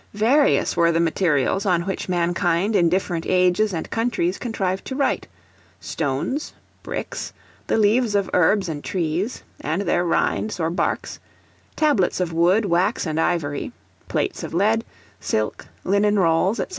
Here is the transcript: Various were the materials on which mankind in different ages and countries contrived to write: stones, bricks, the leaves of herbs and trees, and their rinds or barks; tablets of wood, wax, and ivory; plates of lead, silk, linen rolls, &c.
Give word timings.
Various 0.15 0.75
were 0.75 0.91
the 0.91 0.99
materials 0.99 1.63
on 1.63 1.83
which 1.83 2.09
mankind 2.09 2.75
in 2.75 2.89
different 2.89 3.23
ages 3.27 3.71
and 3.71 3.87
countries 3.91 4.39
contrived 4.39 4.83
to 4.85 4.95
write: 4.95 5.27
stones, 5.79 6.53
bricks, 6.81 7.33
the 7.67 7.77
leaves 7.77 8.15
of 8.15 8.27
herbs 8.33 8.67
and 8.67 8.83
trees, 8.83 9.43
and 9.59 9.83
their 9.83 10.03
rinds 10.03 10.59
or 10.59 10.71
barks; 10.71 11.19
tablets 11.75 12.19
of 12.19 12.33
wood, 12.33 12.65
wax, 12.65 13.05
and 13.05 13.19
ivory; 13.19 13.73
plates 14.07 14.41
of 14.41 14.55
lead, 14.55 14.83
silk, 15.19 15.67
linen 15.83 16.17
rolls, 16.17 16.57
&c. 16.57 16.63